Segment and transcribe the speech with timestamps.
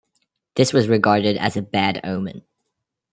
[0.55, 2.41] This was regarded as a bad omen.